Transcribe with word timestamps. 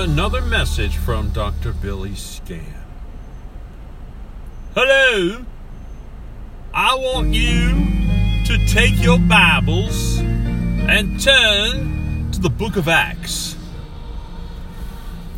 another 0.00 0.42
message 0.42 0.96
from 0.96 1.30
Dr. 1.30 1.72
Billy 1.72 2.10
Scam. 2.10 2.62
Hello, 4.74 5.44
I 6.74 6.94
want 6.94 7.32
you 7.32 7.70
to 8.44 8.66
take 8.66 9.02
your 9.02 9.18
Bibles 9.18 10.18
and 10.18 11.18
turn 11.18 12.30
to 12.32 12.40
the 12.40 12.50
book 12.50 12.76
of 12.76 12.86
Acts. 12.86 13.56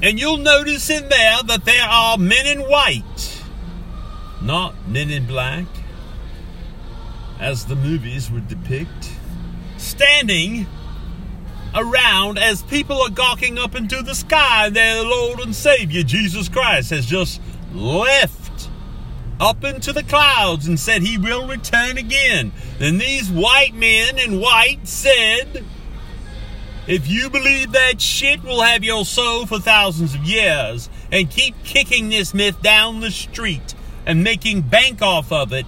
And 0.02 0.18
you'll 0.18 0.38
notice 0.38 0.90
in 0.90 1.08
there 1.08 1.38
that 1.44 1.64
there 1.64 1.86
are 1.86 2.18
men 2.18 2.46
in 2.46 2.60
white, 2.60 3.42
not 4.40 4.74
men 4.88 5.10
in 5.10 5.26
black, 5.26 5.66
as 7.38 7.66
the 7.66 7.76
movies 7.76 8.30
would 8.30 8.48
depict, 8.48 9.12
standing 9.76 10.66
around 11.74 12.38
as 12.38 12.62
people 12.62 13.00
are 13.00 13.10
gawking 13.10 13.58
up 13.58 13.74
into 13.74 14.02
the 14.02 14.14
sky. 14.14 14.68
Their 14.70 15.02
Lord 15.02 15.40
and 15.40 15.54
Savior, 15.54 16.02
Jesus 16.02 16.48
Christ, 16.48 16.90
has 16.90 17.06
just 17.06 17.40
left 17.72 18.68
up 19.40 19.64
into 19.64 19.92
the 19.92 20.04
clouds 20.04 20.68
and 20.68 20.78
said 20.78 21.02
he 21.02 21.18
will 21.18 21.48
return 21.48 21.98
again. 21.98 22.52
And 22.78 23.00
these 23.00 23.30
white 23.30 23.74
men 23.74 24.18
in 24.18 24.40
white 24.40 24.86
said, 24.86 25.64
if 26.86 27.08
you 27.08 27.30
believe 27.30 27.72
that 27.72 28.00
shit 28.00 28.42
we'll 28.42 28.62
have 28.62 28.82
your 28.82 29.04
soul 29.04 29.46
for 29.46 29.58
thousands 29.58 30.14
of 30.14 30.24
years 30.24 30.90
and 31.10 31.30
keep 31.30 31.54
kicking 31.64 32.08
this 32.08 32.34
myth 32.34 32.60
down 32.60 33.00
the 33.00 33.10
street 33.10 33.74
and 34.04 34.24
making 34.24 34.62
bank 34.62 35.00
off 35.00 35.30
of 35.30 35.52
it 35.52 35.66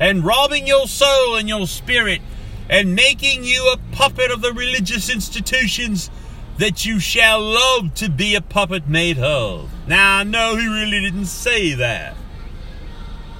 and 0.00 0.24
robbing 0.24 0.66
your 0.66 0.86
soul 0.86 1.36
and 1.36 1.48
your 1.48 1.66
spirit 1.66 2.20
and 2.68 2.94
making 2.94 3.44
you 3.44 3.72
a 3.72 3.94
puppet 3.94 4.30
of 4.30 4.40
the 4.40 4.52
religious 4.52 5.08
institutions 5.08 6.10
that 6.58 6.86
you 6.86 6.98
shall 6.98 7.40
love 7.40 7.94
to 7.94 8.08
be 8.08 8.34
a 8.34 8.40
puppet 8.40 8.88
made 8.88 9.18
of. 9.18 9.70
Now, 9.86 10.18
I 10.18 10.24
know 10.24 10.56
he 10.56 10.66
really 10.66 11.00
didn't 11.00 11.26
say 11.26 11.74
that. 11.74 12.16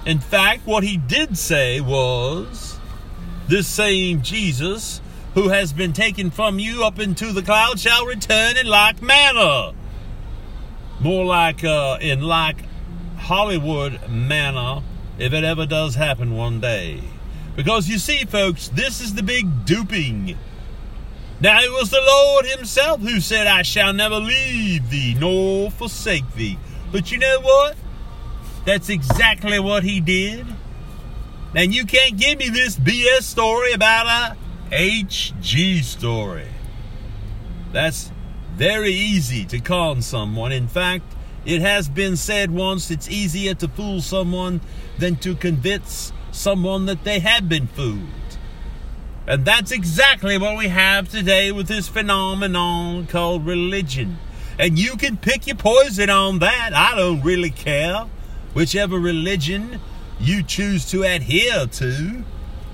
In 0.05 0.21
fact, 0.21 0.67
what 0.67 0.85
he 0.85 0.97
did 0.97 1.37
say 1.37 1.81
was 1.81 2.79
this 3.49 3.67
same 3.67 4.23
Jesus 4.23 5.01
who 5.35 5.49
has 5.49 5.73
been 5.73 5.93
taken 5.93 6.31
from 6.31 6.59
you 6.59 6.85
up 6.85 6.99
into 6.99 7.33
the 7.33 7.43
clouds 7.43 7.83
shall 7.83 8.07
return 8.07 8.57
in 8.57 8.67
like 8.67 9.03
manner. 9.03 9.73
More 11.01 11.25
like 11.25 11.65
uh, 11.65 11.99
in 12.01 12.23
like 12.23 12.65
Hollywood 13.19 14.09
manner, 14.09 14.83
if 15.19 15.33
it 15.33 15.45
ever 15.45 15.67
does 15.67 15.95
happen 15.95 16.37
one 16.37 16.61
day. 16.61 17.03
Because 17.57 17.89
you 17.89 17.99
see, 17.99 18.25
folks, 18.25 18.69
this 18.69 19.01
is 19.01 19.15
the 19.15 19.23
big 19.23 19.65
duping. 19.65 20.37
Now 21.41 21.61
it 21.61 21.73
was 21.73 21.91
the 21.91 22.03
Lord 22.07 22.47
Himself 22.47 23.01
who 23.01 23.21
said, 23.21 23.47
I 23.47 23.63
shall 23.63 23.93
never 23.93 24.17
leave 24.17 24.91
thee 24.91 25.17
nor 25.19 25.71
forsake 25.71 26.35
thee. 26.35 26.59
But 26.93 27.11
you 27.11 27.19
know 27.19 27.41
what? 27.41 27.77
That's 28.65 28.89
exactly 28.89 29.59
what 29.59 29.85
He 29.85 30.01
did. 30.01 30.47
And 31.55 31.75
you 31.75 31.87
can't 31.87 32.19
give 32.19 32.39
me 32.39 32.51
this 32.51 32.77
BS 32.77 33.23
story 33.23 33.73
about 33.73 34.37
a 34.71 34.75
HG 34.75 35.83
story. 35.83 36.49
That's 37.73 38.11
very 38.55 38.93
easy 38.93 39.45
to 39.47 39.61
con 39.61 40.03
someone. 40.03 40.53
In 40.53 40.69
fact, 40.69 41.05
it 41.47 41.63
has 41.63 41.89
been 41.89 42.17
said 42.17 42.51
once 42.51 42.91
it's 42.91 43.09
easier 43.09 43.55
to 43.55 43.69
fool 43.69 44.03
someone 44.03 44.61
than 44.99 45.17
to 45.17 45.37
convince 45.37 46.13
someone 46.33 46.87
that 46.87 47.05
they 47.05 47.21
have 47.21 47.49
been 47.49 47.69
fooled. 47.69 48.09
And 49.29 49.45
that's 49.45 49.71
exactly 49.71 50.39
what 50.39 50.59
we 50.59 50.69
have 50.69 51.09
today 51.09 51.53
with 51.53 51.69
this 51.69 51.89
phenomenon 51.89 53.07
called 53.07 53.47
religion. 53.47 54.19
And 54.59 54.79
you 54.79 54.97
can 54.97 55.17
pick 55.17 55.47
your 55.47 55.57
poison 55.57 56.11
on 56.11 56.41
that. 56.41 56.73
I 56.75 56.97
don't 56.97 57.23
really 57.23 57.51
care. 57.51 58.07
Whichever 58.53 58.99
religion 58.99 59.81
you 60.19 60.43
choose 60.43 60.91
to 60.91 61.03
adhere 61.03 61.67
to, 61.67 62.25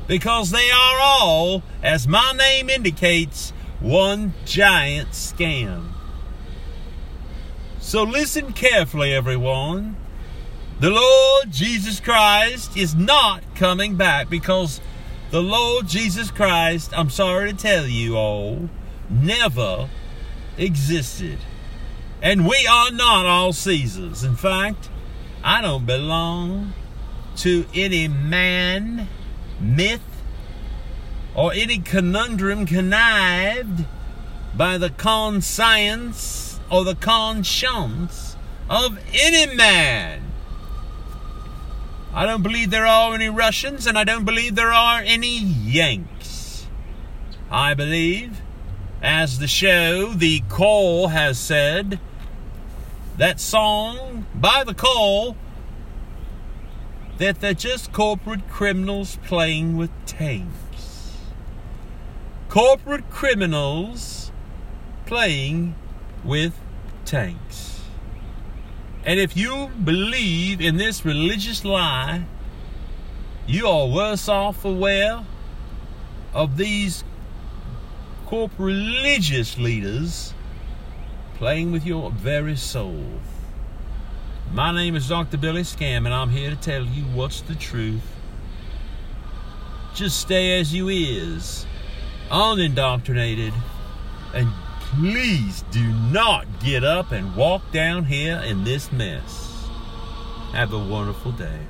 because 0.06 0.50
they 0.50 0.70
are 0.70 0.98
all, 1.00 1.62
as 1.82 2.08
my 2.08 2.32
name 2.36 2.70
indicates, 2.70 3.52
one 3.80 4.32
giant 4.44 5.10
scam. 5.10 5.91
So 7.82 8.04
listen 8.04 8.52
carefully, 8.52 9.12
everyone. 9.12 9.96
The 10.78 10.88
Lord 10.88 11.50
Jesus 11.50 11.98
Christ 11.98 12.76
is 12.76 12.94
not 12.94 13.42
coming 13.56 13.96
back 13.96 14.30
because 14.30 14.80
the 15.32 15.42
Lord 15.42 15.88
Jesus 15.88 16.30
Christ, 16.30 16.96
I'm 16.96 17.10
sorry 17.10 17.50
to 17.50 17.58
tell 17.58 17.86
you 17.86 18.16
all, 18.16 18.70
never 19.10 19.90
existed. 20.56 21.38
And 22.22 22.46
we 22.46 22.66
are 22.70 22.92
not 22.92 23.26
all 23.26 23.52
Caesars. 23.52 24.22
In 24.22 24.36
fact, 24.36 24.88
I 25.42 25.60
don't 25.60 25.84
belong 25.84 26.74
to 27.38 27.66
any 27.74 28.06
man, 28.06 29.08
myth, 29.60 30.22
or 31.34 31.52
any 31.52 31.78
conundrum 31.78 32.64
connived 32.64 33.86
by 34.54 34.78
the 34.78 34.90
conscience 34.90 36.51
or 36.72 36.84
the 36.84 36.94
conscience 36.94 38.34
of 38.70 38.98
any 39.12 39.54
man. 39.54 40.22
I 42.14 42.24
don't 42.24 42.42
believe 42.42 42.70
there 42.70 42.86
are 42.86 43.14
any 43.14 43.28
Russians, 43.28 43.86
and 43.86 43.98
I 43.98 44.04
don't 44.04 44.24
believe 44.24 44.54
there 44.54 44.72
are 44.72 45.02
any 45.04 45.38
Yanks. 45.38 46.66
I 47.50 47.74
believe, 47.74 48.40
as 49.02 49.38
the 49.38 49.46
show 49.46 50.14
The 50.14 50.40
Call 50.48 51.08
has 51.08 51.38
said, 51.38 52.00
that 53.18 53.38
song 53.38 54.24
by 54.34 54.64
The 54.64 54.74
Call, 54.74 55.36
that 57.18 57.40
they're 57.40 57.52
just 57.52 57.92
corporate 57.92 58.48
criminals 58.48 59.18
playing 59.26 59.76
with 59.76 59.90
tanks. 60.06 61.18
Corporate 62.48 63.10
criminals 63.10 64.32
playing 65.04 65.74
with 66.24 66.54
tanks. 67.12 67.78
And 69.04 69.20
if 69.20 69.36
you 69.36 69.68
believe 69.84 70.62
in 70.62 70.78
this 70.78 71.04
religious 71.04 71.62
lie, 71.62 72.24
you 73.46 73.68
are 73.68 73.86
worse 73.86 74.30
off 74.30 74.64
aware 74.64 75.22
of 76.32 76.56
these 76.56 77.04
corporate 78.24 78.58
religious 78.58 79.58
leaders 79.58 80.32
playing 81.34 81.70
with 81.70 81.84
your 81.84 82.10
very 82.12 82.56
soul. 82.56 83.04
My 84.50 84.72
name 84.72 84.96
is 84.96 85.06
Dr. 85.06 85.36
Billy 85.36 85.64
Scam, 85.64 86.06
and 86.06 86.14
I'm 86.14 86.30
here 86.30 86.48
to 86.48 86.56
tell 86.56 86.82
you 86.82 87.02
what's 87.12 87.42
the 87.42 87.54
truth. 87.54 88.08
Just 89.94 90.18
stay 90.18 90.58
as 90.58 90.72
you 90.72 90.88
is, 90.88 91.66
unindoctrinated, 92.30 93.52
and 94.32 94.48
please 94.98 95.64
do 95.70 95.84
not 96.12 96.46
get 96.60 96.84
up 96.84 97.12
and 97.12 97.34
walk 97.34 97.62
down 97.72 98.04
here 98.04 98.38
in 98.44 98.62
this 98.62 98.92
mess. 98.92 99.66
Have 100.52 100.72
a 100.74 100.78
wonderful 100.78 101.32
day. 101.32 101.60